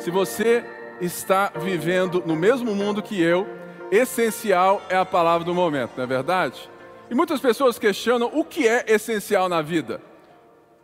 [0.00, 0.64] Se você
[0.98, 3.46] está vivendo no mesmo mundo que eu,
[3.90, 6.70] essencial é a palavra do momento, não é verdade?
[7.10, 10.00] E muitas pessoas questionam o que é essencial na vida.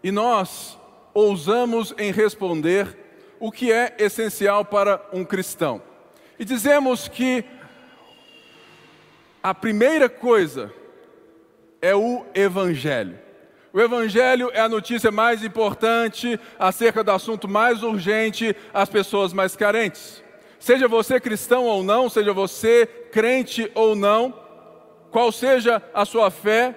[0.05, 0.79] E nós
[1.15, 2.95] ousamos em responder
[3.41, 5.81] o que é essencial para um cristão.
[6.39, 7.43] E dizemos que
[9.43, 10.71] a primeira coisa
[11.81, 13.26] é o Evangelho.
[13.77, 19.55] O Evangelho é a notícia mais importante acerca do assunto mais urgente às pessoas mais
[19.55, 20.25] carentes.
[20.59, 24.33] Seja você cristão ou não, seja você crente ou não,
[25.11, 26.75] qual seja a sua fé,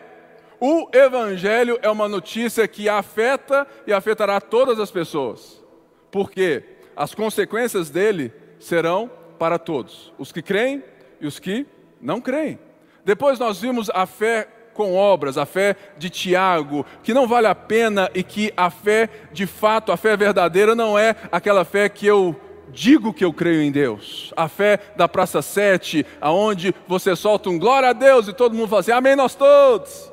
[0.60, 5.64] o Evangelho é uma notícia que afeta e afetará todas as pessoas,
[6.12, 6.66] porque
[6.98, 10.84] as consequências dele serão para todos, os que creem
[11.22, 11.66] e os que
[12.02, 12.60] não creem.
[13.06, 17.54] Depois nós vimos a fé com obras, a fé de Tiago, que não vale a
[17.54, 22.08] pena e que a fé de fato, a fé verdadeira, não é aquela fé que
[22.08, 22.34] eu
[22.70, 24.34] digo que eu creio em Deus.
[24.38, 28.70] A fé da Praça 7, aonde você solta um glória a Deus e todo mundo
[28.70, 30.10] fala assim, amém nós todos.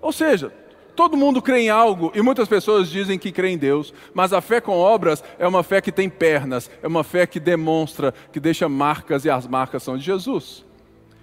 [0.00, 0.52] Ou seja,
[0.94, 4.40] todo mundo crê em algo e muitas pessoas dizem que crê em Deus, mas a
[4.40, 8.38] fé com obras é uma fé que tem pernas, é uma fé que demonstra, que
[8.38, 10.64] deixa marcas e as marcas são de Jesus.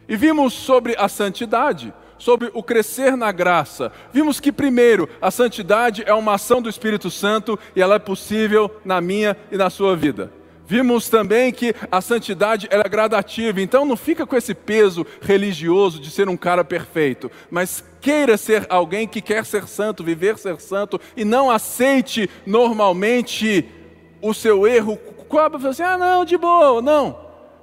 [0.09, 1.93] E vimos sobre a santidade,
[2.25, 3.91] sobre o crescer na graça.
[4.11, 8.81] Vimos que, primeiro, a santidade é uma ação do Espírito Santo e ela é possível
[8.83, 10.33] na minha e na sua vida.
[10.65, 16.09] Vimos também que a santidade é gradativa, então não fica com esse peso religioso de
[16.09, 20.99] ser um cara perfeito, mas queira ser alguém que quer ser santo, viver ser santo
[21.15, 23.69] e não aceite normalmente
[24.19, 24.97] o seu erro.
[25.29, 27.19] Quando assim, ah, não, de boa, não.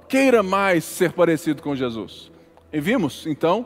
[0.07, 2.31] Queira mais ser parecido com Jesus.
[2.71, 3.65] E vimos, então,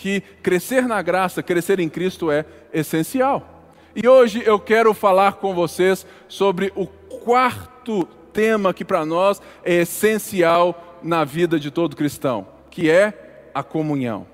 [0.00, 3.74] que crescer na graça, crescer em Cristo é essencial.
[3.96, 9.74] E hoje eu quero falar com vocês sobre o quarto tema que para nós é
[9.74, 14.24] essencial na vida de todo cristão, que é a comunhão.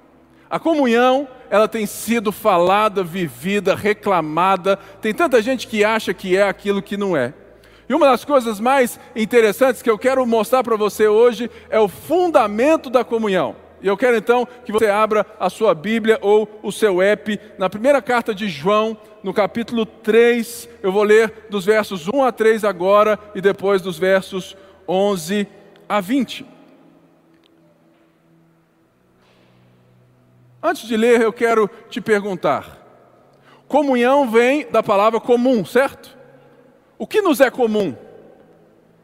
[0.51, 4.79] A comunhão, ela tem sido falada, vivida, reclamada.
[5.01, 7.33] Tem tanta gente que acha que é aquilo que não é.
[7.89, 11.89] E uma das coisas mais interessantes que eu quero mostrar para você hoje é o
[11.89, 13.64] fundamento da comunhão.
[13.85, 17.69] E eu quero então que você abra a sua Bíblia ou o seu app na
[17.69, 20.71] primeira carta de João, no capítulo 3.
[20.83, 24.57] Eu vou ler dos versos 1 a 3 agora e depois dos versos
[24.89, 25.47] 11
[25.87, 26.47] a 20.
[30.63, 32.83] Antes de ler, eu quero te perguntar:
[33.69, 36.17] comunhão vem da palavra comum, certo?
[36.97, 37.95] O que nos é comum?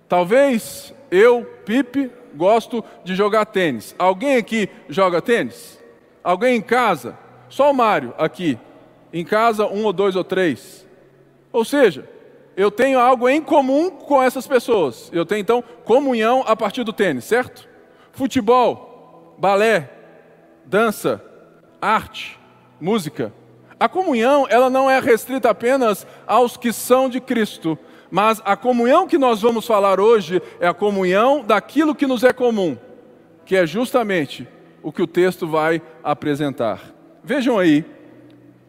[0.08, 3.94] Talvez eu, Pipe, gosto de jogar tênis.
[3.98, 5.78] Alguém aqui joga tênis?
[6.22, 7.18] Alguém em casa?
[7.48, 8.58] Só o Mário aqui.
[9.12, 10.86] Em casa, um ou dois ou três.
[11.52, 12.08] Ou seja,
[12.56, 15.10] eu tenho algo em comum com essas pessoas.
[15.12, 17.68] Eu tenho então comunhão a partir do tênis, certo?
[18.12, 19.90] Futebol, balé,
[20.64, 21.24] dança,
[21.80, 22.38] arte,
[22.80, 23.32] música.
[23.78, 27.78] A comunhão, ela não é restrita apenas aos que são de Cristo,
[28.10, 32.32] mas a comunhão que nós vamos falar hoje é a comunhão daquilo que nos é
[32.32, 32.76] comum,
[33.44, 34.46] que é justamente
[34.82, 36.80] o que o texto vai apresentar.
[37.22, 37.84] Vejam aí,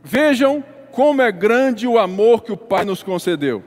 [0.03, 3.63] vejam como é grande o amor que o Pai nos concedeu.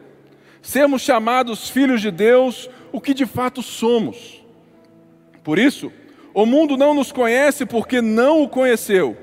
[0.62, 4.43] Sermos chamados filhos de Deus, o que de fato somos.
[5.43, 5.93] Por isso,
[6.33, 9.17] o mundo não nos conhece porque não o conheceu.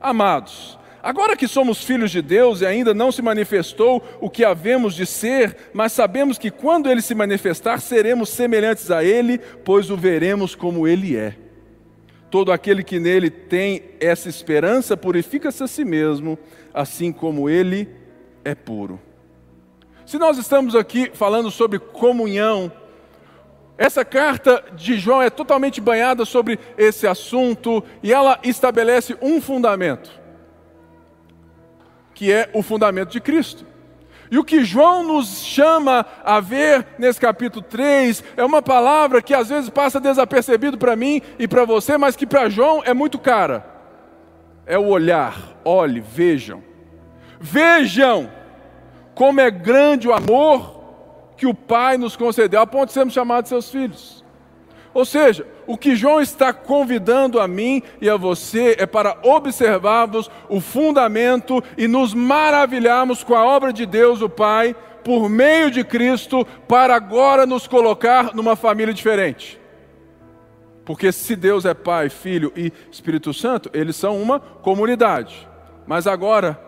[0.00, 4.94] Amados, Agora que somos filhos de Deus e ainda não se manifestou o que havemos
[4.94, 9.96] de ser, mas sabemos que quando ele se manifestar, seremos semelhantes a ele, pois o
[9.96, 11.36] veremos como ele é.
[12.30, 16.38] Todo aquele que nele tem essa esperança purifica-se a si mesmo,
[16.72, 17.88] assim como ele
[18.44, 19.00] é puro.
[20.06, 22.70] Se nós estamos aqui falando sobre comunhão,
[23.76, 30.21] essa carta de João é totalmente banhada sobre esse assunto e ela estabelece um fundamento
[32.14, 33.66] que é o fundamento de Cristo.
[34.30, 39.34] E o que João nos chama a ver nesse capítulo 3 é uma palavra que
[39.34, 43.18] às vezes passa desapercebido para mim e para você, mas que para João é muito
[43.18, 43.62] cara.
[44.64, 45.36] É o olhar.
[45.62, 46.62] Olhe, vejam.
[47.38, 48.30] Vejam
[49.14, 50.82] como é grande o amor
[51.36, 54.21] que o Pai nos concedeu, a ponto de sermos chamados seus filhos.
[54.94, 60.30] Ou seja, o que João está convidando a mim e a você é para observarmos
[60.48, 65.82] o fundamento e nos maravilharmos com a obra de Deus, o Pai, por meio de
[65.82, 69.58] Cristo, para agora nos colocar numa família diferente.
[70.84, 75.48] Porque se Deus é Pai, Filho e Espírito Santo, eles são uma comunidade.
[75.86, 76.60] Mas agora,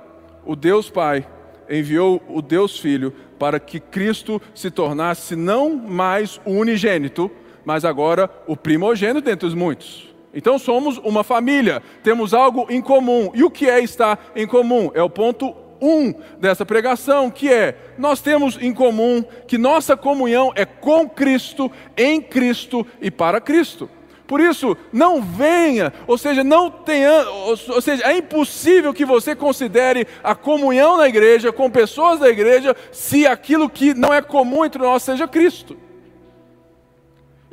[0.46, 1.26] o Deus Pai
[1.68, 7.30] enviou o Deus Filho para que Cristo se tornasse não mais unigênito,
[7.64, 10.12] mas agora o primogênito dentre os muitos.
[10.34, 13.30] Então somos uma família, temos algo em comum.
[13.34, 14.90] E o que é estar em comum?
[14.92, 20.52] É o ponto um dessa pregação, que é: nós temos em comum que nossa comunhão
[20.56, 23.88] é com Cristo, em Cristo e para Cristo.
[24.26, 30.06] Por isso, não venha, ou seja, não tenha, ou seja, é impossível que você considere
[30.22, 34.80] a comunhão na igreja com pessoas da igreja se aquilo que não é comum entre
[34.80, 35.76] nós seja Cristo.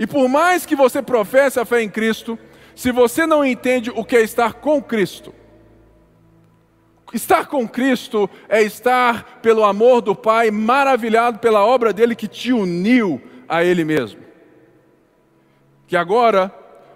[0.01, 2.36] E por mais que você professe a fé em Cristo,
[2.75, 5.31] se você não entende o que é estar com Cristo,
[7.13, 12.51] estar com Cristo é estar pelo amor do Pai, maravilhado pela obra dele que te
[12.51, 14.19] uniu a Ele mesmo.
[15.86, 16.51] Que agora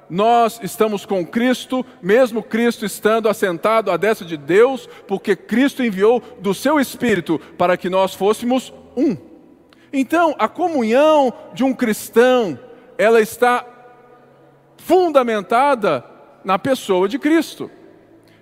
[0.10, 6.24] nós estamos com Cristo, mesmo Cristo estando assentado à destra de Deus, porque Cristo enviou
[6.40, 9.16] do seu Espírito para que nós fôssemos um.
[9.94, 12.58] Então, a comunhão de um cristão,
[12.98, 13.66] ela está
[14.78, 16.04] fundamentada
[16.44, 17.70] na pessoa de Cristo.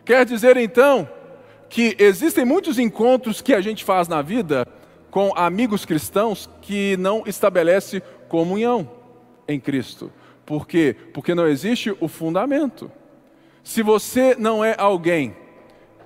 [0.06, 1.08] Quer dizer então
[1.70, 4.68] que existem muitos encontros que a gente faz na vida
[5.10, 8.90] com amigos cristãos que não estabelece comunhão
[9.48, 10.12] em Cristo.
[10.46, 10.96] Por quê?
[11.14, 12.92] Porque não existe o fundamento.
[13.64, 15.36] Se você não é alguém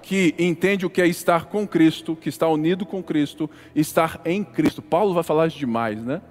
[0.01, 4.41] que entende o que é estar com Cristo, que está unido com Cristo, estar em
[4.43, 4.81] Cristo.
[4.81, 6.21] Paulo vai falar demais, né?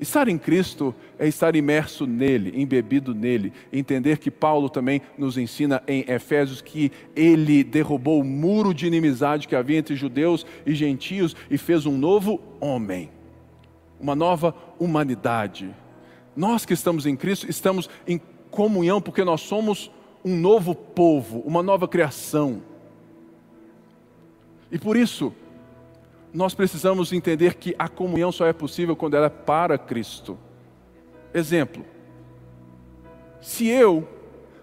[0.00, 3.52] Estar em Cristo é estar imerso nele, embebido nele.
[3.70, 9.46] Entender que Paulo também nos ensina em Efésios que ele derrubou o muro de inimizade
[9.46, 13.10] que havia entre judeus e gentios e fez um novo homem,
[14.00, 15.68] uma nova humanidade.
[16.34, 18.18] Nós que estamos em Cristo estamos em
[18.50, 19.90] comunhão porque nós somos
[20.24, 22.62] um novo povo, uma nova criação.
[24.72, 25.34] E por isso,
[26.32, 30.38] nós precisamos entender que a comunhão só é possível quando ela é para Cristo.
[31.34, 31.84] Exemplo:
[33.40, 34.06] se eu,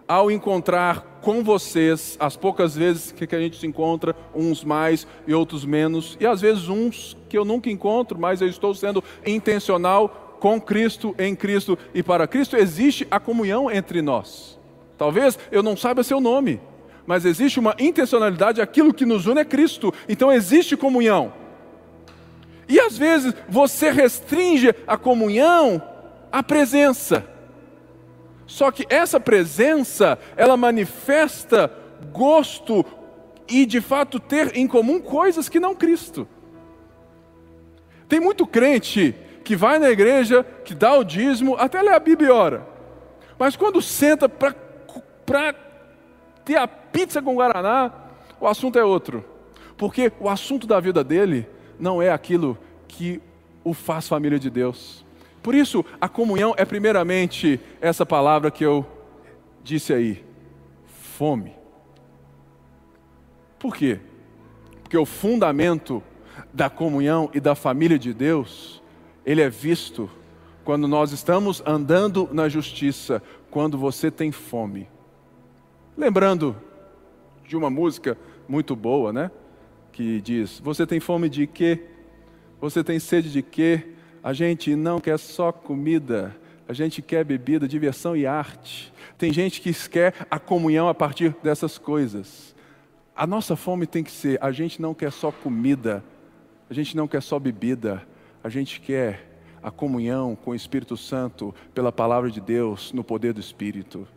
[0.07, 5.33] ao encontrar com vocês, as poucas vezes que a gente se encontra, uns mais e
[5.33, 10.37] outros menos, e às vezes uns que eu nunca encontro, mas eu estou sendo intencional
[10.39, 14.57] com Cristo, em Cristo e para Cristo, existe a comunhão entre nós.
[14.97, 16.61] Talvez eu não saiba seu nome,
[17.05, 21.33] mas existe uma intencionalidade, aquilo que nos une é Cristo, então existe comunhão.
[22.67, 25.81] E às vezes você restringe a comunhão
[26.31, 27.25] à presença.
[28.45, 31.71] Só que essa presença, ela manifesta
[32.11, 32.85] gosto
[33.47, 36.27] e de fato ter em comum coisas que não Cristo.
[38.07, 42.29] Tem muito crente que vai na igreja, que dá o dízimo, até lê a Bíblia
[42.29, 42.67] e ora.
[43.39, 45.55] Mas quando senta para
[46.43, 47.91] ter a pizza com Guaraná,
[48.39, 49.23] o assunto é outro.
[49.77, 51.47] Porque o assunto da vida dele
[51.79, 52.57] não é aquilo
[52.87, 53.21] que
[53.63, 55.05] o faz família de Deus.
[55.41, 58.85] Por isso, a comunhão é primeiramente essa palavra que eu
[59.63, 60.23] disse aí:
[60.85, 61.53] fome.
[63.59, 63.99] Por quê?
[64.83, 66.01] Porque o fundamento
[66.53, 68.81] da comunhão e da família de Deus,
[69.25, 70.09] ele é visto
[70.63, 74.87] quando nós estamos andando na justiça, quando você tem fome.
[75.97, 76.55] Lembrando
[77.45, 79.31] de uma música muito boa, né?
[79.97, 81.81] Que diz: Você tem fome de quê?
[82.61, 83.95] Você tem sede de quê?
[84.23, 86.37] A gente não quer só comida,
[86.67, 88.93] a gente quer bebida, diversão e arte.
[89.17, 92.55] Tem gente que quer a comunhão a partir dessas coisas.
[93.15, 96.03] A nossa fome tem que ser: a gente não quer só comida,
[96.69, 98.07] a gente não quer só bebida,
[98.43, 103.33] a gente quer a comunhão com o Espírito Santo pela palavra de Deus, no poder
[103.33, 104.07] do Espírito.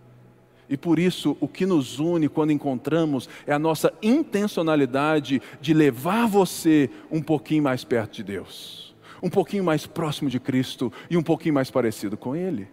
[0.70, 6.28] E por isso, o que nos une quando encontramos é a nossa intencionalidade de levar
[6.28, 11.24] você um pouquinho mais perto de Deus, um pouquinho mais próximo de Cristo e um
[11.24, 12.68] pouquinho mais parecido com Ele.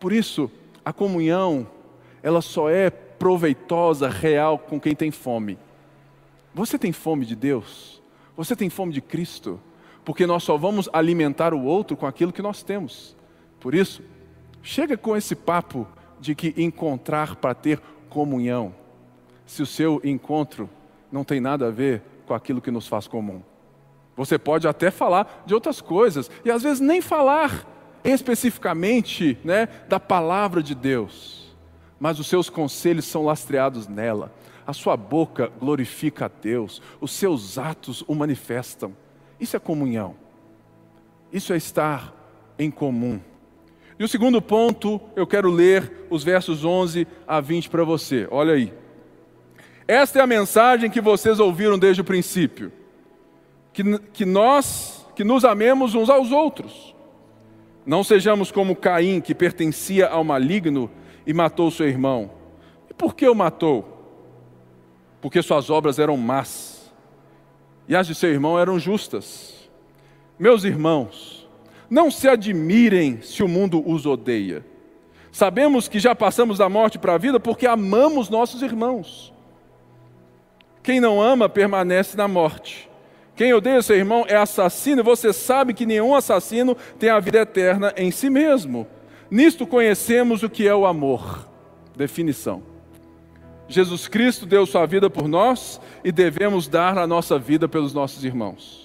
[0.00, 0.50] Por isso,
[0.82, 1.68] a comunhão,
[2.22, 5.58] ela só é proveitosa, real com quem tem fome.
[6.54, 8.00] Você tem fome de Deus?
[8.34, 9.60] Você tem fome de Cristo?
[10.06, 13.14] Porque nós só vamos alimentar o outro com aquilo que nós temos.
[13.60, 14.02] Por isso,
[14.62, 15.86] chega com esse papo
[16.22, 18.72] de que encontrar para ter comunhão,
[19.44, 20.70] se o seu encontro
[21.10, 23.42] não tem nada a ver com aquilo que nos faz comum.
[24.16, 27.66] Você pode até falar de outras coisas, e às vezes nem falar
[28.04, 31.56] especificamente né, da palavra de Deus,
[31.98, 34.32] mas os seus conselhos são lastreados nela,
[34.64, 38.94] a sua boca glorifica a Deus, os seus atos o manifestam.
[39.40, 40.14] Isso é comunhão,
[41.32, 42.14] isso é estar
[42.56, 43.20] em comum.
[43.98, 48.26] E o segundo ponto, eu quero ler os versos 11 a 20 para você.
[48.30, 48.72] Olha aí.
[49.86, 52.72] Esta é a mensagem que vocês ouviram desde o princípio.
[53.72, 56.94] que, que nós, que nos amemos uns aos outros.
[57.84, 60.90] Não sejamos como Caim, que pertencia ao maligno
[61.26, 62.30] e matou seu irmão.
[62.88, 63.88] E por que o matou?
[65.20, 66.72] Porque suas obras eram más
[67.88, 69.68] e as de seu irmão eram justas.
[70.38, 71.41] Meus irmãos,
[71.92, 74.64] não se admirem se o mundo os odeia.
[75.30, 79.30] Sabemos que já passamos da morte para a vida porque amamos nossos irmãos.
[80.82, 82.88] Quem não ama permanece na morte.
[83.36, 87.92] Quem odeia seu irmão é assassino, você sabe que nenhum assassino tem a vida eterna
[87.94, 88.86] em si mesmo.
[89.30, 91.46] Nisto conhecemos o que é o amor.
[91.94, 92.62] Definição.
[93.68, 98.24] Jesus Cristo deu sua vida por nós e devemos dar a nossa vida pelos nossos
[98.24, 98.81] irmãos.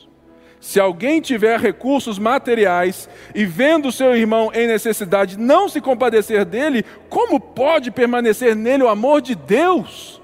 [0.59, 6.83] Se alguém tiver recursos materiais e vendo seu irmão em necessidade não se compadecer dele,
[7.09, 10.21] como pode permanecer nele o amor de Deus?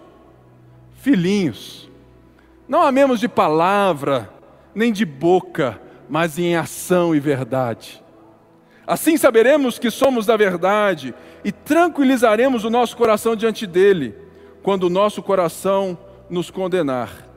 [0.96, 1.90] Filhinhos,
[2.68, 4.30] não amemos de palavra,
[4.74, 8.02] nem de boca, mas em ação e verdade.
[8.86, 11.14] Assim saberemos que somos da verdade
[11.44, 14.16] e tranquilizaremos o nosso coração diante dele,
[14.62, 15.98] quando o nosso coração
[16.30, 17.28] nos condenar,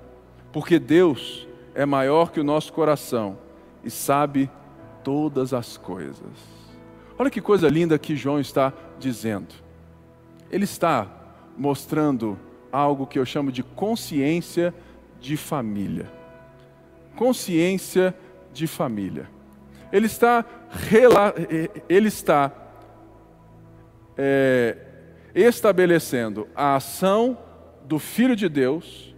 [0.53, 1.46] porque Deus
[1.76, 3.38] é maior que o nosso coração
[3.85, 4.50] e sabe
[5.04, 6.56] todas as coisas.
[7.18, 9.54] Olha que coisa linda que João está dizendo.
[10.50, 11.06] Ele está
[11.56, 12.38] mostrando
[12.73, 14.75] algo que eu chamo de consciência
[15.21, 16.11] de família.
[17.14, 18.14] Consciência
[18.54, 19.28] de família.
[19.92, 20.47] Ele está,
[21.88, 22.52] ele está
[24.16, 24.78] é,
[25.35, 27.37] estabelecendo a ação
[27.85, 29.14] do Filho de Deus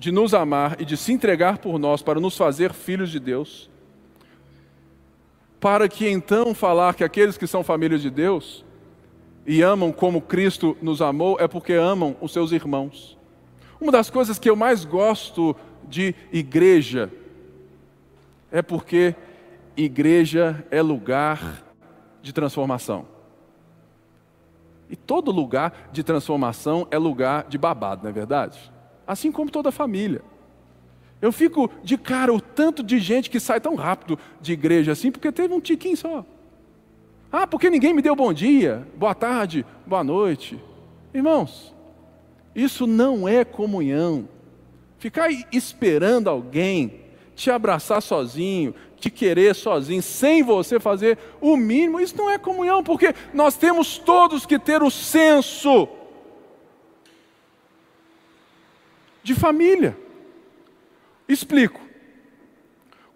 [0.00, 3.68] de nos amar e de se entregar por nós para nos fazer filhos de Deus,
[5.60, 8.64] para que então falar que aqueles que são famílias de Deus
[9.46, 13.18] e amam como Cristo nos amou é porque amam os seus irmãos.
[13.78, 15.54] Uma das coisas que eu mais gosto
[15.86, 17.12] de igreja
[18.50, 19.14] é porque
[19.76, 21.62] igreja é lugar
[22.22, 23.06] de transformação.
[24.88, 28.72] E todo lugar de transformação é lugar de babado, não é verdade?
[29.10, 30.22] Assim como toda família.
[31.20, 35.10] Eu fico de cara o tanto de gente que sai tão rápido de igreja assim,
[35.10, 36.24] porque teve um tiquinho só.
[37.32, 40.62] Ah, porque ninguém me deu bom dia, boa tarde, boa noite.
[41.12, 41.74] Irmãos,
[42.54, 44.28] isso não é comunhão.
[44.96, 47.00] Ficar esperando alguém
[47.34, 52.84] te abraçar sozinho, te querer sozinho, sem você fazer o mínimo, isso não é comunhão,
[52.84, 55.88] porque nós temos todos que ter o senso
[59.22, 59.96] de família.
[61.28, 61.80] Explico.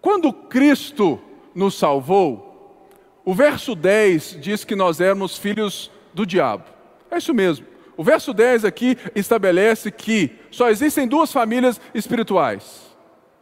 [0.01, 1.19] Quando Cristo
[1.53, 2.89] nos salvou,
[3.23, 6.65] o verso 10 diz que nós éramos filhos do diabo.
[7.09, 7.65] É isso mesmo.
[7.97, 12.95] O verso 10 aqui estabelece que só existem duas famílias espirituais: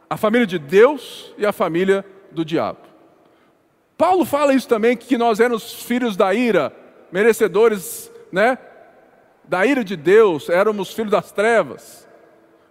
[0.08, 2.80] a família de Deus e a família do diabo.
[3.96, 6.74] Paulo fala isso também, que nós éramos filhos da ira,
[7.12, 8.58] merecedores, né?
[9.44, 12.03] Da ira de Deus, éramos filhos das trevas.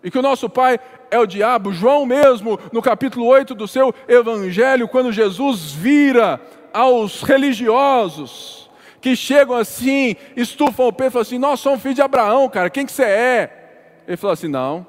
[0.03, 0.79] E que o nosso pai
[1.09, 1.71] é o diabo.
[1.71, 6.41] João mesmo, no capítulo 8 do seu evangelho, quando Jesus vira
[6.73, 8.69] aos religiosos,
[8.99, 12.69] que chegam assim, estufam o peito e falam assim: Nós somos filhos de Abraão, cara,
[12.69, 14.03] quem que você é?
[14.07, 14.85] Ele falou assim: Não,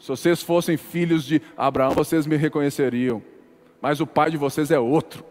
[0.00, 3.22] se vocês fossem filhos de Abraão, vocês me reconheceriam,
[3.80, 5.24] mas o pai de vocês é outro.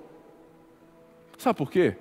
[1.37, 1.95] Sabe por quê?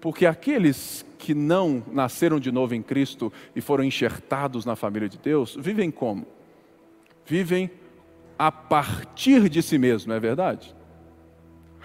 [0.00, 5.16] Porque aqueles que não nasceram de novo em Cristo e foram enxertados na família de
[5.16, 6.26] Deus, vivem como?
[7.24, 7.70] Vivem
[8.36, 10.74] a partir de si mesmo, é verdade?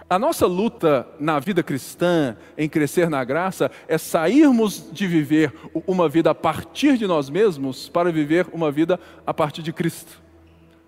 [0.10, 5.54] A nossa luta na vida cristã, em crescer na graça, é sairmos de viver
[5.86, 10.20] uma vida a partir de nós mesmos para viver uma vida a partir de Cristo.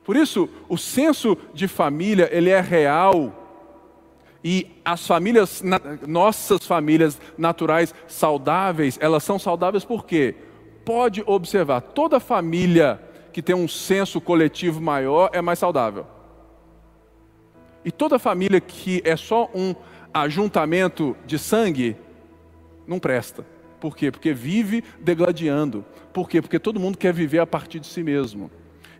[0.03, 3.38] Por isso, o senso de família, ele é real.
[4.43, 5.62] E as famílias,
[6.08, 10.36] nossas famílias naturais saudáveis, elas são saudáveis por quê?
[10.86, 13.01] Pode observar, toda família
[13.34, 16.05] que tem um senso coletivo maior é mais saudável.
[17.84, 19.75] E toda família que é só um
[20.13, 21.96] ajuntamento de sangue,
[22.88, 23.46] não presta.
[23.79, 24.12] Por quê?
[24.12, 25.86] Porque vive degladiando.
[26.12, 26.41] Por quê?
[26.41, 28.51] Porque todo mundo quer viver a partir de si mesmo.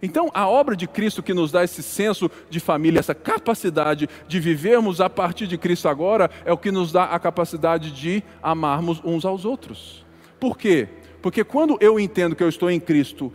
[0.02, 4.40] Então, a obra de Cristo que nos dá esse senso de família, essa capacidade de
[4.40, 9.02] vivermos a partir de Cristo agora, é o que nos dá a capacidade de amarmos
[9.04, 10.06] uns aos outros.
[10.40, 10.88] Por quê?
[11.22, 13.34] Porque quando eu entendo que eu estou em Cristo,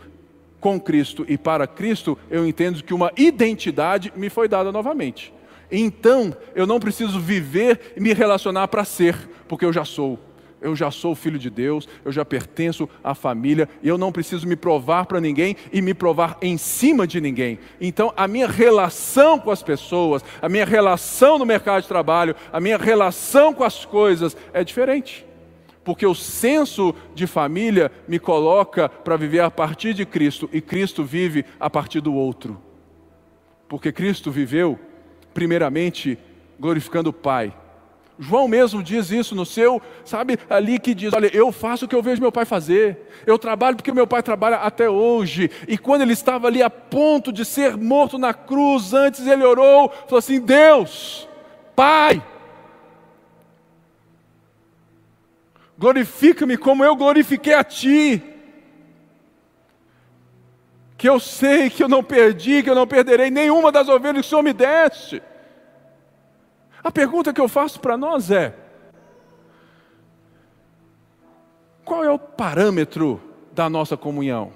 [0.59, 5.31] com Cristo e para Cristo, eu entendo que uma identidade me foi dada novamente.
[5.71, 9.15] Então, eu não preciso viver e me relacionar para ser,
[9.47, 10.19] porque eu já sou.
[10.65, 14.47] Eu já sou filho de Deus, eu já pertenço à família, e eu não preciso
[14.47, 17.59] me provar para ninguém e me provar em cima de ninguém.
[17.79, 22.59] Então, a minha relação com as pessoas, a minha relação no mercado de trabalho, a
[22.59, 25.23] minha relação com as coisas é diferente.
[25.83, 31.03] Porque o senso de família me coloca para viver a partir de Cristo e Cristo
[31.03, 32.59] vive a partir do outro.
[33.69, 34.79] Porque Cristo viveu,
[35.31, 36.17] primeiramente,
[36.59, 37.53] glorificando o Pai
[38.17, 41.95] João mesmo diz isso no seu, sabe, ali que diz: Olha, eu faço o que
[41.95, 45.51] eu vejo meu pai fazer, eu trabalho porque meu pai trabalha até hoje.
[45.67, 49.89] E quando ele estava ali a ponto de ser morto na cruz, antes ele orou,
[50.07, 51.27] falou assim: Deus,
[51.75, 52.23] Pai,
[55.77, 58.23] glorifica-me como eu glorifiquei a Ti.
[60.97, 64.27] Que eu sei que eu não perdi, que eu não perderei nenhuma das ovelhas que
[64.27, 65.21] o Senhor me deste.
[66.85, 68.55] A pergunta que eu faço para nós é:
[71.83, 73.19] qual é o parâmetro
[73.51, 74.53] da nossa comunhão?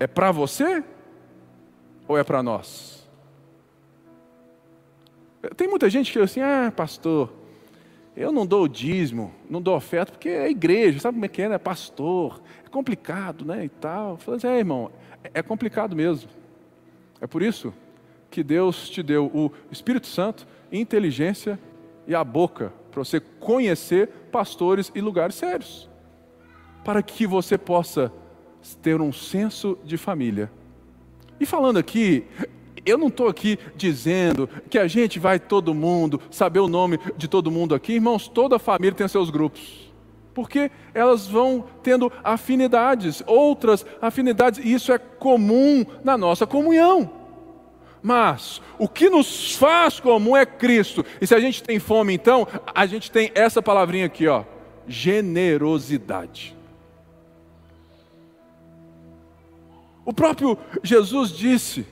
[0.00, 0.82] É para você
[2.08, 3.08] ou é para nós?
[5.56, 7.32] Tem muita gente que diz assim: ah, pastor,
[8.16, 11.48] eu não dou dízimo, não dou oferta, porque é igreja, sabe como é que é,
[11.48, 11.58] né?
[11.58, 13.64] Pastor, é complicado, né?
[13.64, 14.16] E tal.
[14.16, 14.90] Falo assim, é, irmão,
[15.32, 16.28] é complicado mesmo.
[17.20, 17.72] É por isso
[18.36, 21.58] que Deus te deu o Espírito Santo, inteligência
[22.06, 25.88] e a boca para você conhecer pastores e lugares sérios,
[26.84, 28.12] para que você possa
[28.82, 30.52] ter um senso de família.
[31.40, 32.26] E falando aqui,
[32.84, 37.28] eu não estou aqui dizendo que a gente vai todo mundo saber o nome de
[37.28, 38.28] todo mundo aqui, irmãos.
[38.28, 39.90] Toda família tem seus grupos,
[40.34, 47.15] porque elas vão tendo afinidades, outras afinidades, e isso é comum na nossa comunhão.
[48.02, 51.04] Mas o que nos faz comum é Cristo.
[51.20, 54.44] E se a gente tem fome, então, a gente tem essa palavrinha aqui, ó,
[54.86, 56.56] generosidade.
[60.04, 61.84] O próprio Jesus disse: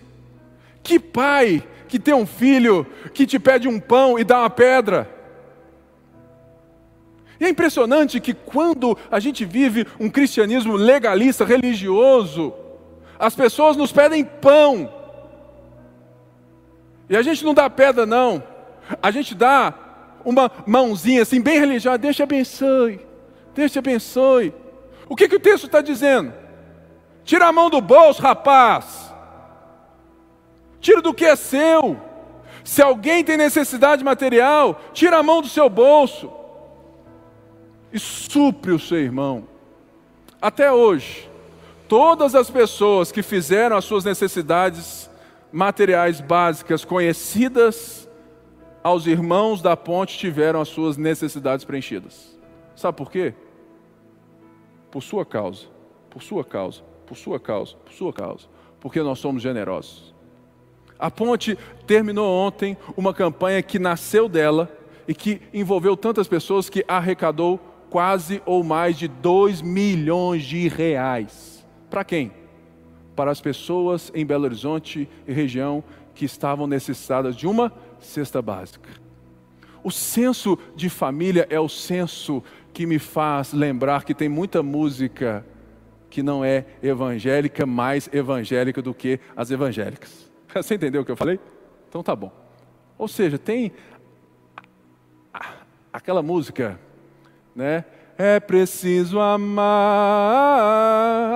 [0.83, 5.11] Que pai que tem um filho que te pede um pão e dá uma pedra?
[7.41, 12.55] E é impressionante que quando a gente vive um cristianismo legalista, religioso,
[13.19, 14.94] as pessoas nos pedem pão
[17.09, 18.43] e a gente não dá pedra, não.
[19.03, 19.75] A gente dá
[20.25, 21.99] uma mãozinha assim, bem religiosa.
[21.99, 23.01] Deus te abençoe.
[23.55, 24.55] Deus te abençoe.
[25.09, 26.33] O que, que o texto está dizendo?
[27.25, 29.13] Tira a mão do bolso, rapaz.
[30.81, 31.99] Tira do que é seu.
[32.63, 36.33] Se alguém tem necessidade material, tira a mão do seu bolso
[37.93, 39.47] e supre o seu irmão.
[40.41, 41.31] Até hoje,
[41.89, 45.04] todas as pessoas que fizeram as suas necessidades
[45.55, 48.11] materiais básicas conhecidas
[48.83, 52.37] aos irmãos da ponte tiveram as suas necessidades preenchidas.
[52.75, 53.33] Sabe por quê?
[54.91, 55.67] Por sua causa,
[56.11, 58.49] por sua causa, por sua causa, por sua causa,
[58.81, 60.13] porque nós somos generosos.
[60.99, 64.69] A ponte terminou ontem uma campanha que nasceu dela
[65.07, 71.65] e que envolveu tantas pessoas que arrecadou quase ou mais de 2 milhões de reais.
[71.89, 72.44] Para quem?
[73.15, 75.83] Para as pessoas em Belo Horizonte e região
[76.15, 78.89] que estavam necessitadas de uma cesta básica.
[79.83, 85.47] O senso de família é o senso que me faz lembrar que tem muita música
[86.09, 90.31] que não é evangélica, mais evangélica do que as evangélicas.
[90.55, 91.39] Você entendeu o que eu falei?
[91.89, 92.33] Então tá bom.
[92.97, 93.73] Ou seja, tem
[95.93, 96.79] aquela música,
[97.55, 97.85] né?
[98.17, 99.65] É preciso amar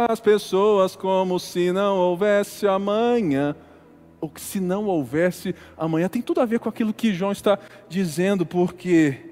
[0.09, 3.57] as pessoas como se não houvesse amanhã.
[4.21, 6.09] Ou que se não houvesse amanhã.
[6.09, 9.29] Tem tudo a ver com aquilo que João está dizendo, porque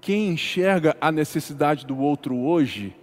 [0.00, 2.94] quem enxerga a necessidade do outro hoje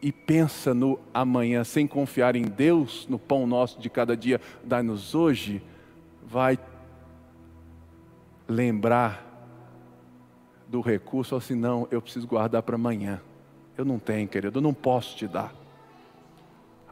[0.00, 5.14] e pensa no amanhã sem confiar em Deus, no pão nosso de cada dia, dá-nos
[5.14, 5.60] hoje,
[6.24, 6.58] vai
[8.48, 9.27] lembrar
[10.68, 13.20] do recurso, assim, não, eu preciso guardar para amanhã.
[13.76, 15.54] Eu não tenho, querido, eu não posso te dar.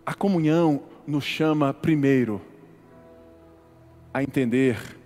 [0.04, 2.40] A comunhão nos chama primeiro
[4.14, 4.96] a entender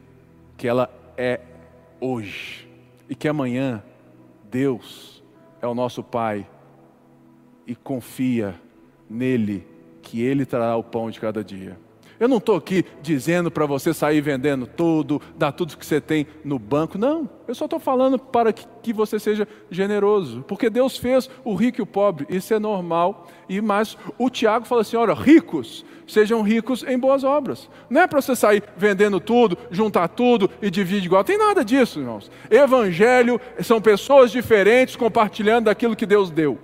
[0.57, 1.41] que ela é
[2.01, 2.69] hoje
[3.09, 3.83] e que amanhã
[4.51, 5.23] Deus
[5.61, 6.47] é o nosso Pai
[7.67, 8.55] e confia
[9.09, 9.67] nele
[10.03, 11.79] que ele trará o pão de cada dia.
[12.21, 16.27] Eu não estou aqui dizendo para você sair vendendo tudo, dar tudo que você tem
[16.45, 16.99] no banco.
[16.99, 20.45] Não, eu só estou falando para que, que, você seja generoso.
[20.47, 23.27] Porque Deus fez o rico e o pobre, isso é normal.
[23.49, 27.71] E mais, o Tiago fala assim: olha, ricos, sejam ricos em boas obras.
[27.89, 31.25] Não é para você sair vendendo tudo, juntar tudo e dividir igual.
[31.25, 32.31] Tem nada disso, irmãos.
[32.51, 36.59] Evangelho são pessoas diferentes compartilhando daquilo que Deus deu.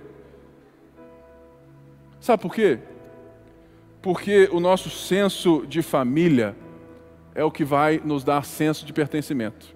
[2.19, 2.77] Sabe por quê?
[4.07, 6.55] Porque o nosso senso de família
[7.35, 9.75] é o que vai nos dar senso de pertencimento.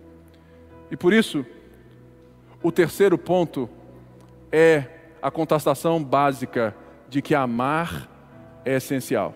[0.90, 1.46] E por isso,
[2.64, 3.70] o terceiro ponto
[4.50, 4.86] é
[5.22, 6.74] a contestação básica
[7.10, 8.10] de que amar
[8.64, 9.36] é essencial.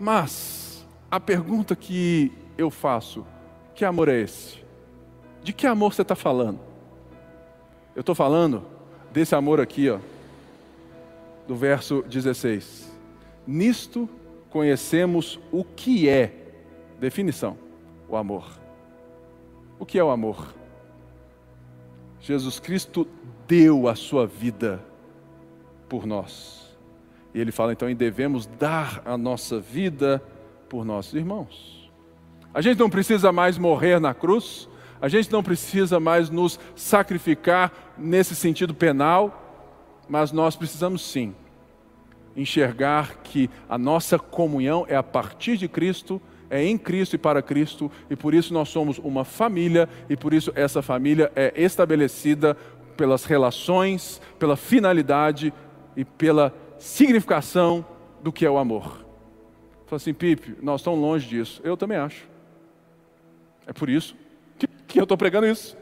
[0.00, 3.24] Mas a pergunta que eu faço:
[3.72, 4.64] que amor é esse?
[5.44, 6.58] De que amor você está falando?
[7.94, 8.64] Eu estou falando
[9.12, 10.00] desse amor aqui, ó
[11.46, 12.90] do verso 16.
[13.46, 14.08] Nisto
[14.50, 16.32] conhecemos o que é,
[17.00, 17.56] definição,
[18.08, 18.60] o amor.
[19.78, 20.54] O que é o amor?
[22.20, 23.06] Jesus Cristo
[23.48, 24.80] deu a sua vida
[25.88, 26.62] por nós.
[27.34, 30.22] E ele fala então, e devemos dar a nossa vida
[30.68, 31.90] por nossos irmãos.
[32.54, 34.68] A gente não precisa mais morrer na cruz,
[35.00, 39.41] a gente não precisa mais nos sacrificar nesse sentido penal,
[40.12, 41.34] mas nós precisamos sim
[42.36, 46.20] enxergar que a nossa comunhão é a partir de Cristo,
[46.50, 50.34] é em Cristo e para Cristo, e por isso nós somos uma família, e por
[50.34, 52.54] isso essa família é estabelecida
[52.94, 55.50] pelas relações, pela finalidade
[55.96, 57.82] e pela significação
[58.22, 59.06] do que é o amor.
[59.86, 61.58] Fala assim, Pipe, nós estamos longe disso.
[61.64, 62.28] Eu também acho.
[63.66, 64.14] É por isso
[64.58, 65.74] que, que eu estou pregando isso.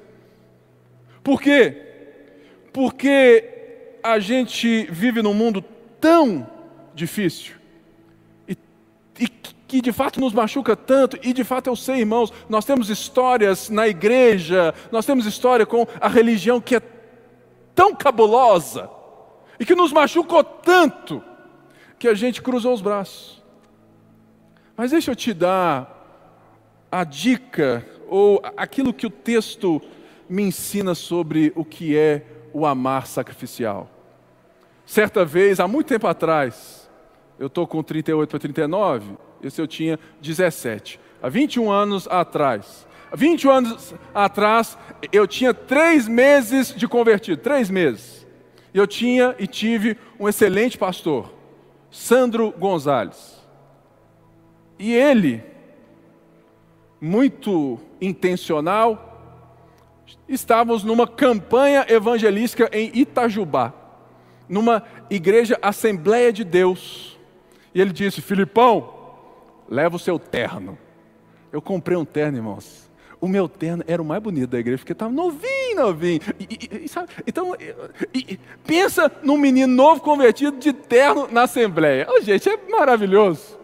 [1.20, 1.82] Por quê?
[2.72, 3.58] Porque
[4.02, 5.62] a gente vive num mundo
[6.00, 6.48] tão
[6.94, 7.54] difícil
[8.48, 8.56] e,
[9.18, 9.28] e
[9.70, 13.70] que de fato nos machuca tanto, e de fato eu sei, irmãos, nós temos histórias
[13.70, 16.82] na igreja, nós temos história com a religião que é
[17.72, 18.90] tão cabulosa
[19.60, 21.22] e que nos machucou tanto
[22.00, 23.40] que a gente cruzou os braços.
[24.76, 25.96] Mas deixa eu te dar
[26.90, 29.80] a dica ou aquilo que o texto
[30.28, 33.88] me ensina sobre o que é o amar sacrificial.
[34.84, 36.90] Certa vez, há muito tempo atrás,
[37.38, 41.00] eu estou com 38 para 39, esse eu tinha 17.
[41.22, 42.86] Há 21 anos atrás.
[43.10, 44.76] Há 21 anos atrás,
[45.12, 48.26] eu tinha três meses de convertido, três meses.
[48.72, 51.32] Eu tinha e tive um excelente pastor,
[51.90, 53.40] Sandro Gonzalez.
[54.78, 55.42] E ele,
[57.00, 59.09] muito intencional,
[60.28, 63.74] estávamos numa campanha evangelística em Itajubá
[64.50, 67.16] numa igreja Assembleia de Deus.
[67.72, 68.92] E ele disse: Filipão,
[69.68, 70.76] leva o seu terno.
[71.52, 72.90] Eu comprei um terno, irmãos.
[73.20, 76.20] O meu terno era o mais bonito da igreja, porque estava novinho, novinho.
[76.38, 77.10] E, e, e, sabe?
[77.26, 77.54] Então,
[78.66, 82.06] pensa num menino novo convertido de terno na Assembleia.
[82.10, 83.58] Oh, gente, é maravilhoso.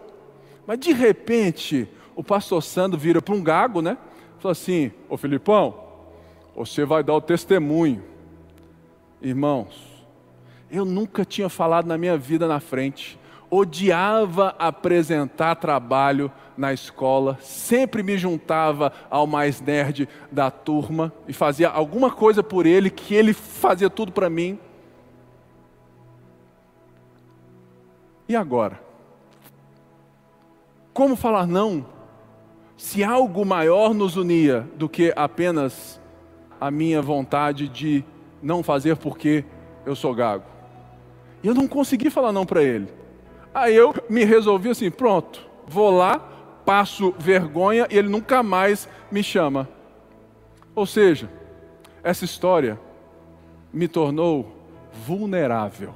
[0.65, 3.97] Mas de repente, o pastor Sandro vira para um gago, né?
[4.37, 5.86] Falou assim: Ô Filipão,
[6.57, 8.03] você vai dar o testemunho.
[9.21, 10.05] Irmãos,
[10.71, 13.19] eu nunca tinha falado na minha vida na frente.
[13.49, 21.69] Odiava apresentar trabalho na escola, sempre me juntava ao mais nerd da turma e fazia
[21.69, 24.59] alguma coisa por ele, que ele fazia tudo para mim.
[28.27, 28.81] E agora?
[30.91, 31.85] Como falar não
[32.75, 36.01] se algo maior nos unia do que apenas
[36.59, 38.03] a minha vontade de
[38.41, 39.43] não fazer porque
[39.85, 40.45] eu sou gago?
[41.43, 42.87] E eu não consegui falar não para ele.
[43.53, 46.19] Aí eu me resolvi assim: pronto, vou lá,
[46.65, 49.67] passo vergonha e ele nunca mais me chama.
[50.75, 51.29] Ou seja,
[52.03, 52.79] essa história
[53.73, 54.55] me tornou
[55.05, 55.93] vulnerável.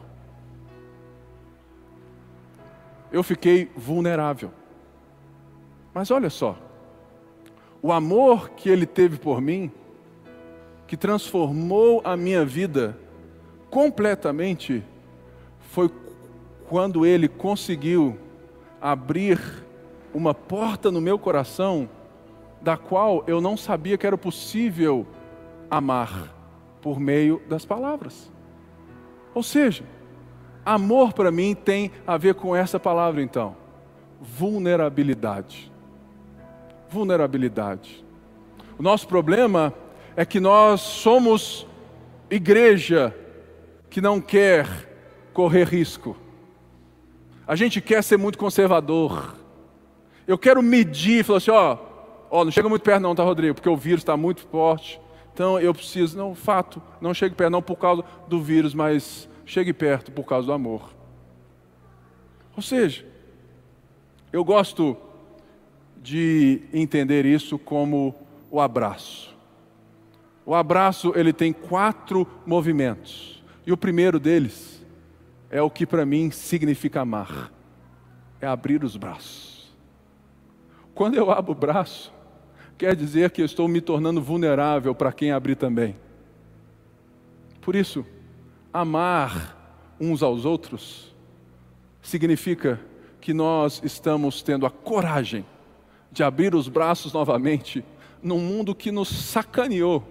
[3.11, 4.51] Eu fiquei vulnerável.
[5.93, 6.57] Mas olha só,
[7.81, 9.71] o amor que ele teve por mim,
[10.91, 12.97] que transformou a minha vida
[13.69, 14.83] completamente,
[15.69, 15.89] foi
[16.67, 18.19] quando ele conseguiu
[18.81, 19.39] abrir
[20.13, 21.87] uma porta no meu coração,
[22.61, 25.07] da qual eu não sabia que era possível
[25.69, 26.35] amar
[26.81, 28.29] por meio das palavras.
[29.33, 29.85] Ou seja,
[30.65, 33.55] amor para mim tem a ver com essa palavra então:
[34.19, 35.71] vulnerabilidade.
[36.89, 38.05] Vulnerabilidade.
[38.77, 39.73] O nosso problema
[40.15, 41.67] é que nós somos
[42.29, 43.15] igreja
[43.89, 44.67] que não quer
[45.33, 46.15] correr risco.
[47.47, 49.35] A gente quer ser muito conservador.
[50.27, 51.77] Eu quero medir, falar assim, ó,
[52.29, 53.55] ó, não chega muito perto não, tá, Rodrigo?
[53.55, 54.99] Porque o vírus está muito forte.
[55.33, 59.73] Então eu preciso, não, fato, não chegue perto não por causa do vírus, mas chegue
[59.73, 60.93] perto por causa do amor.
[62.55, 63.05] Ou seja,
[64.31, 64.95] eu gosto
[66.01, 68.15] de entender isso como
[68.49, 69.30] o abraço.
[70.45, 73.43] O abraço ele tem quatro movimentos.
[73.65, 74.83] E o primeiro deles
[75.49, 77.51] é o que para mim significa amar.
[78.39, 79.71] É abrir os braços.
[80.93, 82.11] Quando eu abro o braço,
[82.77, 85.95] quer dizer que eu estou me tornando vulnerável para quem abrir também.
[87.61, 88.05] Por isso,
[88.73, 91.15] amar uns aos outros
[92.01, 92.79] significa
[93.19, 95.45] que nós estamos tendo a coragem
[96.11, 97.85] de abrir os braços novamente
[98.21, 100.03] num mundo que nos sacaneou,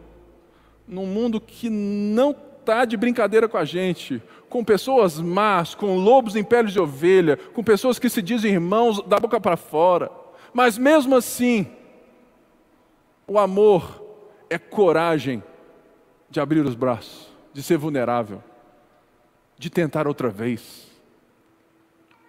[0.90, 6.34] num mundo que não está de brincadeira com a gente, com pessoas más, com lobos
[6.34, 10.10] em pele de ovelha, com pessoas que se dizem irmãos da boca para fora.
[10.52, 11.66] Mas mesmo assim,
[13.26, 14.04] o amor
[14.50, 15.42] é coragem
[16.28, 18.42] de abrir os braços, de ser vulnerável,
[19.56, 20.90] de tentar outra vez.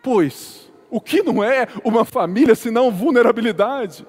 [0.04, 4.06] Pois, o que não é uma família senão vulnerabilidade?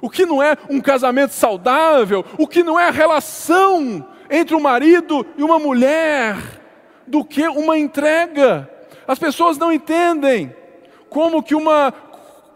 [0.00, 2.24] O que não é um casamento saudável?
[2.38, 6.36] O que não é a relação entre um marido e uma mulher?
[7.06, 8.68] Do que uma entrega?
[9.06, 10.54] As pessoas não entendem
[11.08, 11.92] como que uma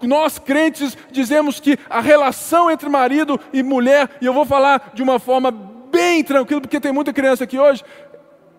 [0.03, 5.03] nós crentes dizemos que a relação entre marido e mulher, e eu vou falar de
[5.03, 7.85] uma forma bem tranquila, porque tem muita criança aqui hoje,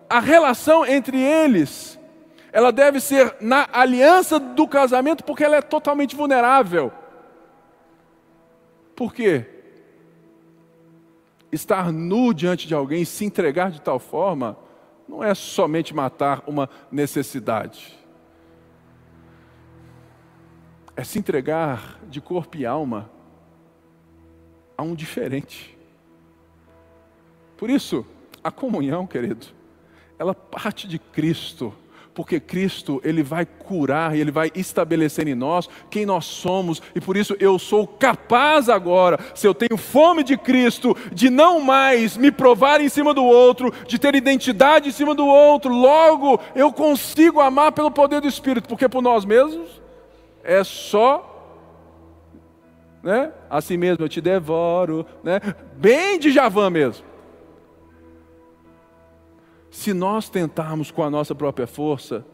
[0.08, 1.98] a relação entre eles,
[2.52, 6.92] ela deve ser na aliança do casamento, porque ela é totalmente vulnerável.
[8.94, 9.46] Por quê?
[11.50, 14.56] Estar nu diante de alguém, se entregar de tal forma,
[15.08, 17.98] não é somente matar uma necessidade.
[20.96, 23.10] É se entregar de corpo e alma
[24.76, 25.76] a um diferente.
[27.56, 28.06] Por isso,
[28.42, 29.46] a comunhão, querido,
[30.18, 31.74] ela parte de Cristo
[32.14, 37.00] porque Cristo, ele vai curar e ele vai estabelecer em nós quem nós somos, e
[37.00, 42.16] por isso eu sou capaz agora, se eu tenho fome de Cristo, de não mais
[42.16, 46.72] me provar em cima do outro, de ter identidade em cima do outro, logo eu
[46.72, 49.82] consigo amar pelo poder do Espírito, porque por nós mesmos
[50.42, 51.32] é só
[53.04, 53.32] né?
[53.50, 55.38] Assim mesmo eu te devoro, né?
[55.76, 57.04] Bem de Javã mesmo.
[59.74, 62.24] Se nós tentarmos com a nossa própria força,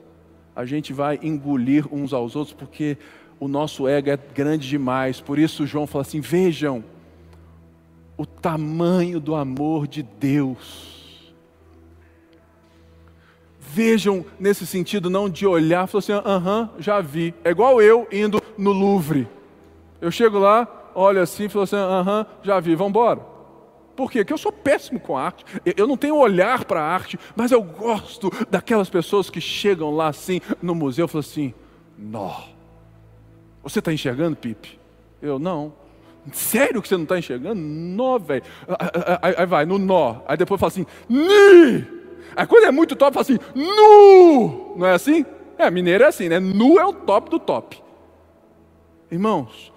[0.55, 2.98] a gente vai engolir uns aos outros, porque
[3.40, 5.22] o nosso ego é grande demais.
[5.22, 6.85] Por isso, João fala assim: vejam
[8.14, 11.33] o tamanho do amor de Deus.
[13.59, 17.35] Vejam nesse sentido, não de olhar, falar assim, aham, já vi.
[17.42, 19.26] É igual eu indo no Louvre.
[19.98, 23.30] Eu chego lá, olho assim, falo assim, aham, já vi, vamos embora.
[24.00, 24.20] Por quê?
[24.20, 25.44] Porque eu sou péssimo com arte,
[25.76, 30.08] eu não tenho olhar para a arte, mas eu gosto daquelas pessoas que chegam lá
[30.08, 31.52] assim no museu e falam assim:
[31.98, 32.44] Nó,
[33.62, 34.80] você está enxergando, Pipe?
[35.20, 35.74] Eu não.
[36.32, 37.60] Sério que você não está enxergando?
[37.60, 38.42] Nó, velho.
[39.20, 40.22] Aí, vai, no nó.
[40.26, 41.84] Aí depois fala assim, ni.
[42.34, 44.76] Aí quando é muito top, fala assim, nu.
[44.78, 45.26] Não é assim?
[45.58, 46.40] É, mineiro é assim, né?
[46.40, 47.78] Nu é o top do top.
[49.10, 49.70] Irmãos,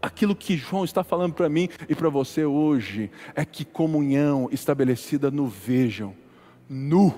[0.00, 5.30] aquilo que João está falando para mim e para você hoje é que comunhão estabelecida
[5.30, 6.14] no vejam,
[6.68, 7.14] nu,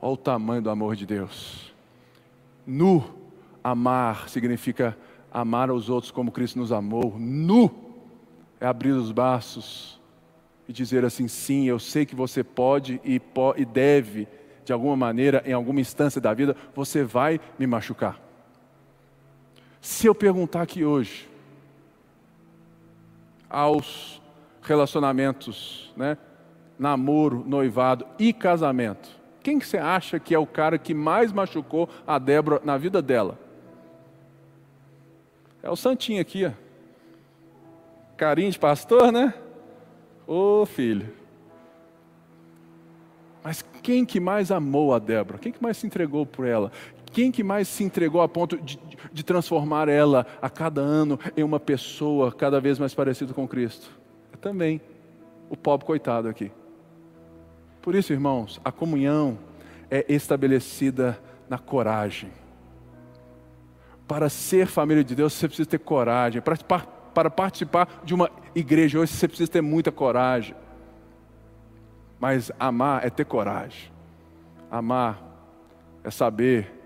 [0.00, 1.72] olha o tamanho do amor de Deus.
[2.66, 3.04] Nu,
[3.62, 4.96] amar significa
[5.30, 7.16] amar aos outros como Cristo nos amou.
[7.18, 7.70] Nu
[8.60, 10.00] é abrir os braços
[10.68, 13.20] e dizer assim: sim, eu sei que você pode e,
[13.56, 14.28] e deve,
[14.64, 18.20] de alguma maneira, em alguma instância da vida, você vai me machucar.
[19.80, 21.28] Se eu perguntar aqui hoje,
[23.52, 24.22] aos
[24.62, 26.16] relacionamentos, né?
[26.78, 29.08] namoro, noivado e casamento.
[29.42, 33.02] Quem que você acha que é o cara que mais machucou a Débora na vida
[33.02, 33.38] dela?
[35.62, 36.50] É o Santinho aqui, ó.
[38.16, 39.34] Carinho de pastor, né?
[40.26, 41.12] Ô filho.
[43.44, 45.38] Mas quem que mais amou a Débora?
[45.38, 46.70] Quem que mais se entregou por ela?
[47.12, 48.78] Quem que mais se entregou a ponto de,
[49.12, 53.90] de transformar ela a cada ano em uma pessoa cada vez mais parecida com Cristo?
[54.40, 54.80] Também
[55.48, 56.50] o pobre coitado aqui.
[57.80, 59.38] Por isso, irmãos, a comunhão
[59.90, 62.30] é estabelecida na coragem.
[64.08, 66.40] Para ser família de Deus, você precisa ter coragem.
[66.40, 66.56] Para,
[67.14, 70.56] para participar de uma igreja hoje, você precisa ter muita coragem.
[72.18, 73.92] Mas amar é ter coragem.
[74.70, 75.22] Amar
[76.02, 76.81] é saber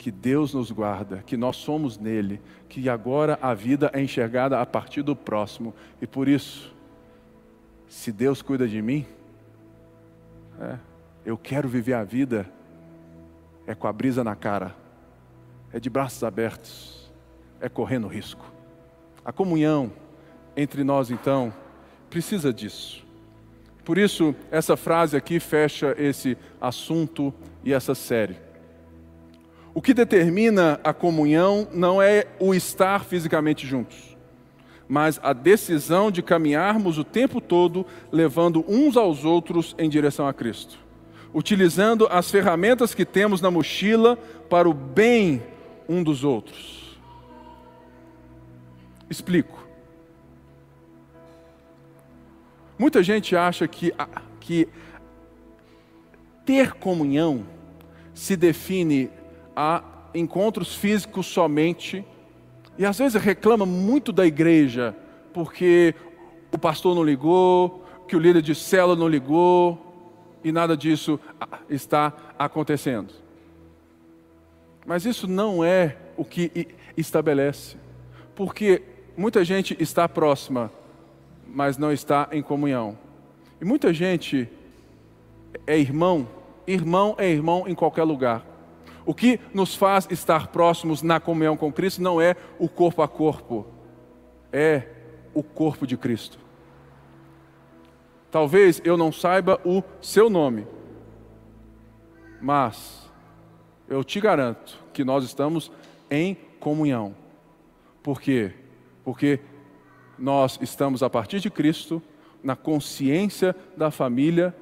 [0.00, 4.64] que Deus nos guarda, que nós somos nele, que agora a vida é enxergada a
[4.64, 5.74] partir do próximo.
[6.00, 6.74] E por isso,
[7.86, 9.04] se Deus cuida de mim,
[10.58, 10.78] é,
[11.22, 12.50] eu quero viver a vida
[13.66, 14.74] é com a brisa na cara,
[15.70, 17.12] é de braços abertos,
[17.60, 18.50] é correndo risco.
[19.22, 19.92] A comunhão
[20.56, 21.52] entre nós, então,
[22.08, 23.04] precisa disso.
[23.84, 28.48] Por isso, essa frase aqui fecha esse assunto e essa série.
[29.72, 34.16] O que determina a comunhão não é o estar fisicamente juntos,
[34.88, 40.34] mas a decisão de caminharmos o tempo todo levando uns aos outros em direção a
[40.34, 40.78] Cristo,
[41.32, 44.16] utilizando as ferramentas que temos na mochila
[44.48, 45.40] para o bem
[45.88, 46.98] um dos outros.
[49.08, 49.60] Explico.
[52.76, 53.92] Muita gente acha que,
[54.40, 54.66] que
[56.44, 57.44] ter comunhão
[58.14, 59.10] se define
[59.54, 59.82] a
[60.14, 62.04] encontros físicos somente,
[62.78, 64.96] e às vezes reclama muito da igreja,
[65.32, 65.94] porque
[66.52, 69.78] o pastor não ligou, que o líder de célula não ligou,
[70.42, 71.20] e nada disso
[71.68, 73.12] está acontecendo.
[74.86, 77.76] Mas isso não é o que estabelece,
[78.34, 78.82] porque
[79.16, 80.72] muita gente está próxima,
[81.46, 82.98] mas não está em comunhão.
[83.60, 84.48] E muita gente
[85.66, 86.26] é irmão,
[86.66, 88.49] irmão é irmão em qualquer lugar.
[89.04, 93.08] O que nos faz estar próximos na comunhão com Cristo não é o corpo a
[93.08, 93.66] corpo,
[94.52, 94.88] é
[95.34, 96.38] o corpo de Cristo.
[98.30, 100.66] Talvez eu não saiba o seu nome,
[102.40, 103.10] mas
[103.88, 105.72] eu te garanto que nós estamos
[106.10, 107.14] em comunhão.
[108.02, 108.52] Por quê?
[109.04, 109.40] Porque
[110.18, 112.00] nós estamos, a partir de Cristo,
[112.42, 114.54] na consciência da família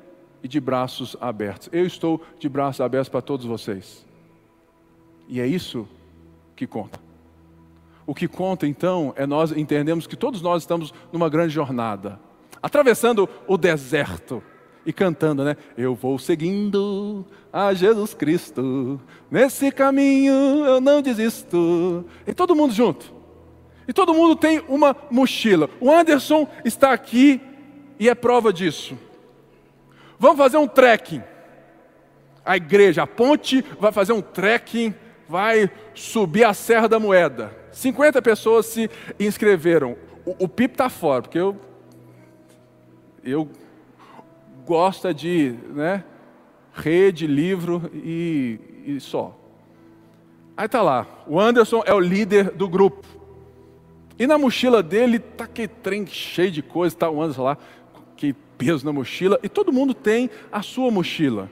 [0.42, 1.68] e de braços abertos.
[1.72, 4.07] Eu estou de braços abertos para todos vocês.
[5.28, 5.86] E é isso
[6.56, 6.98] que conta.
[8.06, 12.18] O que conta então é nós entendemos que todos nós estamos numa grande jornada,
[12.62, 14.42] atravessando o deserto
[14.86, 15.58] e cantando, né?
[15.76, 18.98] Eu vou seguindo a Jesus Cristo,
[19.30, 20.32] nesse caminho
[20.64, 22.06] eu não desisto.
[22.26, 23.12] E todo mundo junto.
[23.86, 25.68] E todo mundo tem uma mochila.
[25.78, 27.38] O Anderson está aqui
[28.00, 28.96] e é prova disso.
[30.18, 31.22] Vamos fazer um trekking.
[32.42, 34.94] A igreja, a ponte, vai fazer um trekking
[35.28, 37.54] vai subir a Serra da Moeda.
[37.72, 39.96] 50 pessoas se inscreveram.
[40.24, 41.56] O, o PIP está fora, porque eu,
[43.22, 43.48] eu
[44.66, 46.02] gosto de né,
[46.72, 49.36] rede, livro e, e só.
[50.56, 53.06] Aí está lá, o Anderson é o líder do grupo.
[54.18, 57.58] E na mochila dele tá que trem cheio de coisa, tá o Anderson lá,
[58.16, 61.48] que peso na mochila, e todo mundo tem a sua mochila.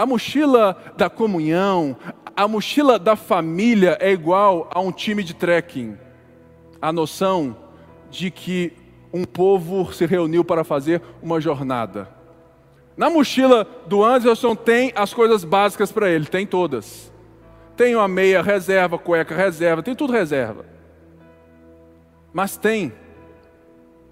[0.00, 1.94] A mochila da comunhão,
[2.34, 5.98] a mochila da família é igual a um time de trekking.
[6.80, 7.54] A noção
[8.10, 8.72] de que
[9.12, 12.08] um povo se reuniu para fazer uma jornada.
[12.96, 17.12] Na mochila do Anderson tem as coisas básicas para ele, tem todas.
[17.76, 20.64] Tem uma meia reserva, cueca reserva, tem tudo reserva.
[22.32, 22.90] Mas tem,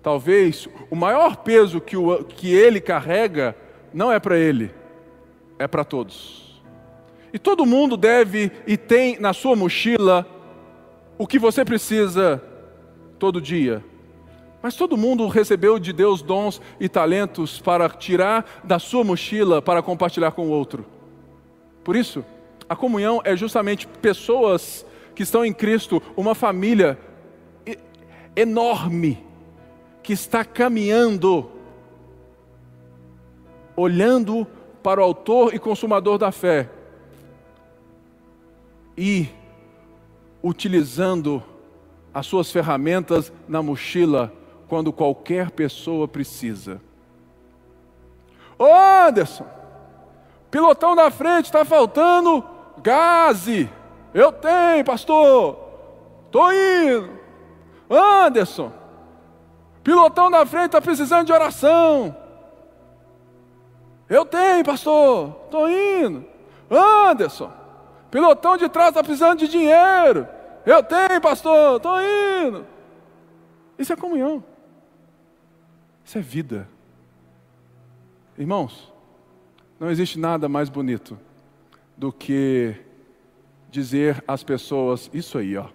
[0.03, 3.57] talvez, o maior peso que, o, que ele carrega
[3.91, 4.71] não é para ele,
[5.59, 6.63] é para todos.
[7.33, 10.27] E todo mundo deve e tem na sua mochila
[11.19, 12.43] o que você precisa
[13.19, 13.85] todo dia.
[14.63, 19.83] Mas todo mundo recebeu de Deus dons e talentos para tirar da sua mochila para
[19.83, 20.87] compartilhar com o outro.
[21.85, 22.25] Por isso,
[22.69, 26.99] a comunhão é justamente pessoas que estão em Cristo, uma família
[28.35, 29.27] enorme
[30.03, 31.51] que está caminhando,
[33.77, 34.47] olhando
[34.83, 36.69] para o Autor e Consumador da fé
[38.97, 39.29] e
[40.43, 41.43] utilizando
[42.13, 44.33] as suas ferramentas na mochila
[44.69, 46.81] quando qualquer pessoa precisa.
[48.59, 49.47] Anderson,
[50.51, 52.45] pilotão da frente, está faltando
[52.83, 53.71] gaze.
[54.13, 55.57] Eu tenho, pastor.
[56.27, 57.11] Estou indo.
[57.89, 58.73] Anderson,
[59.85, 62.17] pilotão da frente está precisando de oração.
[64.09, 66.25] Eu tenho, pastor, estou indo.
[66.71, 67.53] Anderson,
[68.11, 70.27] pilotão de trás está precisando de dinheiro.
[70.65, 72.67] Eu tenho, pastor, estou indo.
[73.79, 74.43] Isso é comunhão.
[76.05, 76.69] Isso é vida.
[78.37, 78.93] Irmãos,
[79.79, 81.19] não existe nada mais bonito
[81.97, 82.75] do que
[83.71, 85.67] dizer às pessoas isso aí, ó.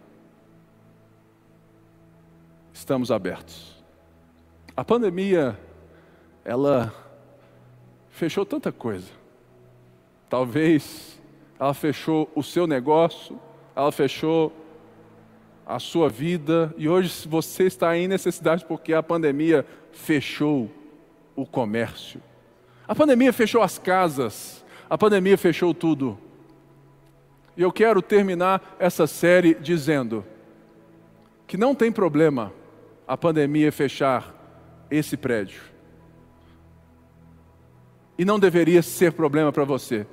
[2.74, 3.84] Estamos abertos.
[4.76, 5.58] A pandemia,
[6.44, 6.92] ela
[8.14, 9.12] fechou tanta coisa.
[10.30, 11.20] Talvez
[11.60, 13.40] ela fechou o seu negócio,
[13.76, 14.54] ela fechou
[15.66, 20.70] a sua vida, e hoje você está em necessidade porque a pandemia fechou
[21.36, 22.22] o comércio.
[22.88, 26.18] A pandemia fechou as casas, a pandemia fechou tudo.
[27.56, 30.26] E eu quero terminar essa série dizendo
[31.48, 32.54] que não tem problema
[33.08, 34.36] a pandemia fechar
[34.92, 35.73] esse prédio.
[38.18, 40.06] E não deveria ser problema para você.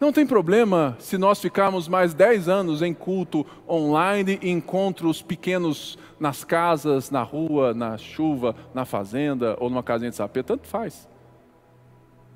[0.00, 6.42] Não tem problema se nós ficarmos mais 10 anos em culto online encontros pequenos nas
[6.42, 11.06] casas, na rua, na chuva, na fazenda ou numa casinha de sapê, tanto faz.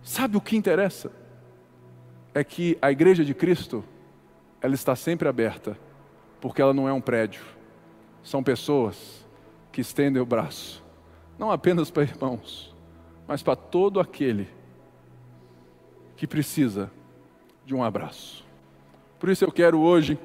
[0.02, 1.10] Sabe o que interessa?
[2.34, 3.82] É que a igreja de Cristo,
[4.60, 5.78] ela está sempre aberta,
[6.42, 7.40] porque ela não é um prédio.
[8.22, 9.26] São pessoas
[9.72, 10.84] que estendem o braço,
[11.38, 12.73] não apenas para irmãos,
[13.26, 14.48] mas para todo aquele
[16.16, 16.90] que precisa
[17.64, 18.44] de um abraço.
[19.18, 20.18] Por isso eu quero hoje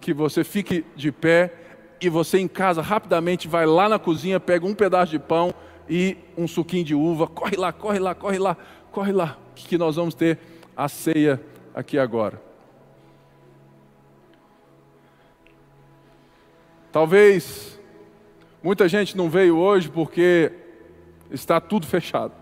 [0.00, 1.52] que você fique de pé
[2.00, 5.54] e você em casa rapidamente vai lá na cozinha, pega um pedaço de pão
[5.88, 8.56] e um suquinho de uva, corre lá, corre lá, corre lá,
[8.92, 10.38] corre lá, que nós vamos ter
[10.76, 11.40] a ceia
[11.74, 12.40] aqui agora.
[16.92, 17.80] Talvez
[18.62, 20.52] muita gente não veio hoje porque
[21.30, 22.32] está tudo fechado.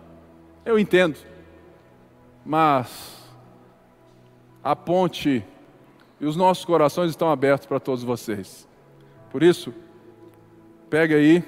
[0.65, 1.17] Eu entendo.
[2.45, 3.25] Mas
[4.63, 5.45] a ponte
[6.21, 8.69] e os nossos corações estão abertos para todos vocês.
[9.31, 9.75] Por isso,
[10.89, 11.45] pegue aí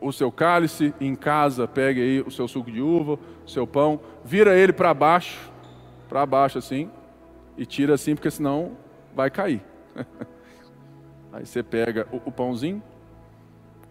[0.00, 4.00] o seu cálice em casa, pegue aí o seu suco de uva, o seu pão,
[4.24, 5.50] vira ele para baixo,
[6.08, 6.90] para baixo assim,
[7.56, 8.76] e tira assim, porque senão
[9.14, 9.62] vai cair.
[11.32, 12.82] aí você pega o, o pãozinho,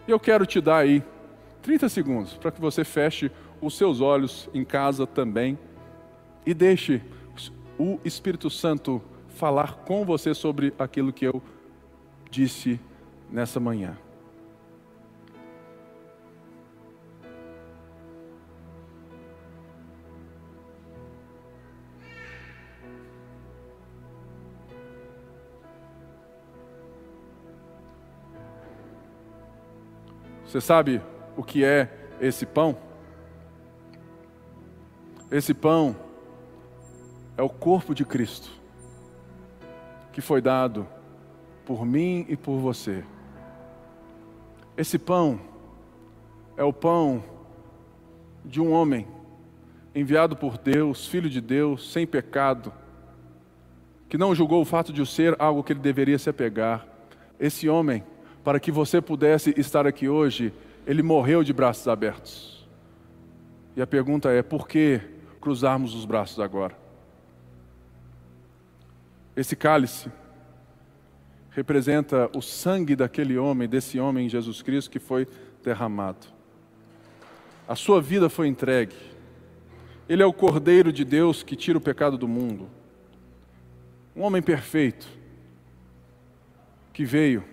[0.07, 1.03] e eu quero te dar aí
[1.63, 5.57] 30 segundos para que você feche os seus olhos em casa também
[6.45, 7.01] e deixe
[7.79, 11.41] o Espírito Santo falar com você sobre aquilo que eu
[12.29, 12.79] disse
[13.31, 13.97] nessa manhã.
[30.45, 31.01] Você sabe
[31.35, 32.77] o que é esse pão?
[35.31, 35.95] Esse pão
[37.37, 38.51] é o corpo de Cristo,
[40.11, 40.87] que foi dado
[41.65, 43.03] por mim e por você.
[44.77, 45.39] Esse pão
[46.55, 47.23] é o pão
[48.45, 49.07] de um homem
[49.95, 52.73] enviado por Deus, filho de Deus, sem pecado,
[54.09, 56.85] que não julgou o fato de o ser algo que ele deveria se apegar.
[57.39, 58.03] Esse homem,
[58.43, 60.53] para que você pudesse estar aqui hoje,
[60.85, 62.67] ele morreu de braços abertos.
[63.75, 65.01] E a pergunta é: por que
[65.39, 66.77] cruzarmos os braços agora?
[69.35, 70.11] Esse cálice
[71.49, 75.27] representa o sangue daquele homem, desse homem Jesus Cristo que foi
[75.63, 76.27] derramado.
[77.67, 78.95] A sua vida foi entregue.
[80.07, 82.69] Ele é o Cordeiro de Deus que tira o pecado do mundo.
[84.15, 85.07] Um homem perfeito
[86.91, 87.43] que veio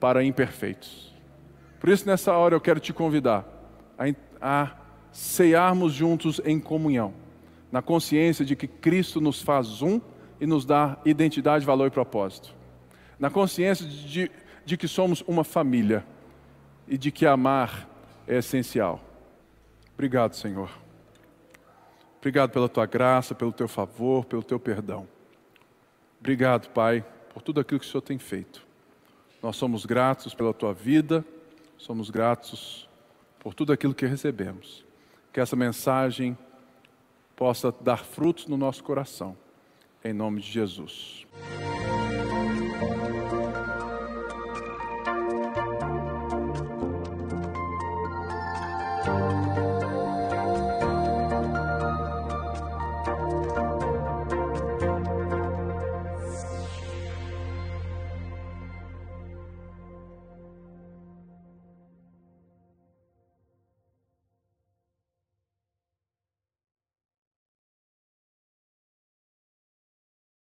[0.00, 1.13] para imperfeitos.
[1.84, 3.44] Por isso, nessa hora, eu quero te convidar
[4.40, 7.12] a, a juntos em comunhão,
[7.70, 10.00] na consciência de que Cristo nos faz um
[10.40, 12.54] e nos dá identidade, valor e propósito.
[13.18, 14.30] Na consciência de,
[14.64, 16.06] de que somos uma família
[16.88, 17.86] e de que amar
[18.26, 19.04] é essencial.
[19.92, 20.70] Obrigado, Senhor.
[22.16, 25.06] Obrigado pela tua graça, pelo teu favor, pelo teu perdão.
[26.18, 27.04] Obrigado, Pai,
[27.34, 28.66] por tudo aquilo que o Senhor tem feito.
[29.42, 31.22] Nós somos gratos pela tua vida,
[31.76, 32.88] somos gratos
[33.38, 34.84] por tudo aquilo que recebemos.
[35.32, 36.36] Que essa mensagem
[37.36, 39.36] possa dar frutos no nosso coração
[40.04, 41.26] em nome de Jesus.